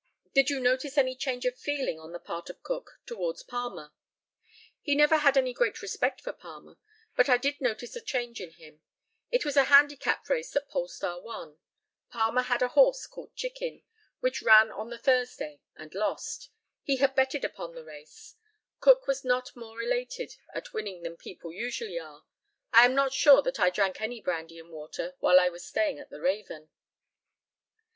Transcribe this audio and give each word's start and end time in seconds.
Did 0.33 0.49
you 0.49 0.59
notice 0.59 0.97
any 0.97 1.15
change 1.15 1.45
of 1.45 1.55
feeling 1.55 1.99
on 1.99 2.11
the 2.11 2.17
part 2.17 2.49
of 2.49 2.63
Cook 2.63 2.99
towards 3.05 3.43
Palmer? 3.43 3.93
He 4.81 4.95
never 4.95 5.17
had 5.17 5.37
any 5.37 5.53
great 5.53 5.79
respect 5.83 6.21
for 6.21 6.33
Palmer, 6.33 6.77
but 7.15 7.29
I 7.29 7.37
did 7.37 7.61
notice 7.61 7.95
a 7.95 8.01
change 8.01 8.41
in 8.41 8.53
him. 8.53 8.81
It 9.29 9.45
was 9.45 9.55
a 9.55 9.65
handicap 9.65 10.27
race 10.27 10.49
that 10.53 10.69
Polestar 10.69 11.21
won. 11.21 11.59
Palmer 12.09 12.41
had 12.41 12.63
a 12.63 12.69
horse 12.69 13.05
called 13.05 13.35
Chicken, 13.35 13.83
which 14.21 14.41
ran 14.41 14.71
on 14.71 14.89
the 14.89 14.97
Thursday 14.97 15.61
and 15.75 15.93
lost. 15.93 16.49
He 16.81 16.95
had 16.95 17.13
betted 17.13 17.45
upon 17.45 17.75
the 17.75 17.83
race. 17.85 18.33
Cook 18.79 19.05
was 19.05 19.23
not 19.23 19.55
more 19.55 19.83
elated 19.83 20.35
at 20.55 20.73
winning 20.73 21.03
than 21.03 21.15
people 21.15 21.53
usually 21.53 21.99
are. 21.99 22.25
I 22.73 22.85
am 22.85 22.95
not 22.95 23.13
sure 23.13 23.43
that 23.43 23.59
I 23.59 23.69
drank 23.69 24.01
any 24.01 24.19
brandy 24.19 24.57
and 24.57 24.71
water 24.71 25.13
while 25.19 25.39
I 25.39 25.49
was 25.49 25.63
staying 25.63 25.99
at 25.99 26.09
the 26.09 26.21
Raven. 26.21 26.71